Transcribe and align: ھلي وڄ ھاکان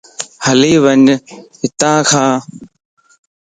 ھلي 0.45 0.73
وڄ 0.83 1.05
ھاکان 1.81 2.31